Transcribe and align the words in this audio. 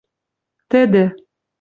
Тӹдӹ 0.69 1.03